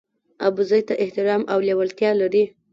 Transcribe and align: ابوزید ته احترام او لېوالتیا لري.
ابوزید 0.47 0.83
ته 0.87 0.93
احترام 1.03 1.41
او 1.51 1.59
لېوالتیا 1.67 2.11
لري. 2.21 2.43